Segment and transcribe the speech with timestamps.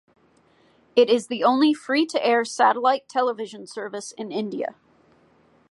[0.95, 4.73] It is the only free-to-air satellite television service in India.